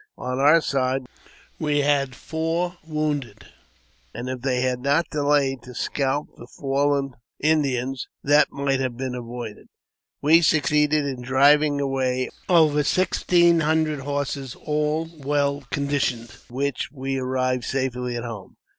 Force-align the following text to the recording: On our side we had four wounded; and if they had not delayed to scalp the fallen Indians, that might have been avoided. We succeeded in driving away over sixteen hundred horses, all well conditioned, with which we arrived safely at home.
On 0.17 0.39
our 0.39 0.61
side 0.61 1.05
we 1.59 1.81
had 1.81 2.15
four 2.15 2.75
wounded; 2.83 3.45
and 4.15 4.29
if 4.29 4.41
they 4.41 4.61
had 4.61 4.79
not 4.79 5.07
delayed 5.11 5.61
to 5.61 5.75
scalp 5.75 6.27
the 6.37 6.47
fallen 6.47 7.13
Indians, 7.39 8.07
that 8.23 8.51
might 8.51 8.79
have 8.79 8.97
been 8.97 9.13
avoided. 9.13 9.67
We 10.19 10.41
succeeded 10.41 11.05
in 11.05 11.21
driving 11.21 11.79
away 11.79 12.31
over 12.49 12.81
sixteen 12.83 13.59
hundred 13.59 13.99
horses, 13.99 14.55
all 14.55 15.05
well 15.17 15.65
conditioned, 15.69 16.29
with 16.29 16.49
which 16.49 16.89
we 16.91 17.19
arrived 17.19 17.65
safely 17.65 18.17
at 18.17 18.23
home. 18.23 18.55